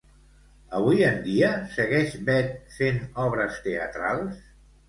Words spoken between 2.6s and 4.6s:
fent obres teatrals?